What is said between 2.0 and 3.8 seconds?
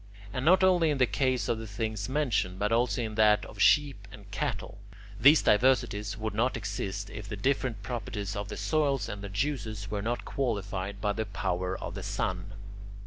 mentioned, but also in that of